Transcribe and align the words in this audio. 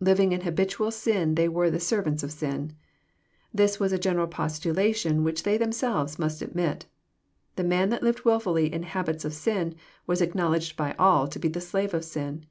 Living 0.00 0.32
in 0.32 0.40
habitual 0.40 0.90
sin 0.90 1.34
they 1.34 1.50
were 1.50 1.70
the 1.70 1.78
<' 1.78 1.78
servants 1.92 2.22
of 2.22 2.32
sin." 2.32 2.72
This 3.52 3.78
was 3.78 3.92
a 3.92 3.98
general 3.98 4.26
proposition 4.26 5.22
which 5.22 5.42
they 5.42 5.58
themselves 5.58 6.18
must 6.18 6.42
ad 6.42 6.54
mit. 6.54 6.86
The 7.56 7.64
man 7.64 7.90
that 7.90 8.02
lived 8.02 8.24
wilfully 8.24 8.72
In 8.72 8.84
habits 8.84 9.26
of 9.26 9.34
sin 9.34 9.74
was 10.06 10.22
acknowl 10.22 10.56
edged 10.56 10.78
by 10.78 10.94
all 10.98 11.28
to 11.28 11.38
be 11.38 11.48
the 11.48 11.60
slave 11.60 11.92
of 11.92 12.06
sin. 12.06 12.46